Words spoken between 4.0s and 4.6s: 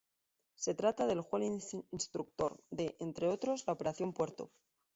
Puerto.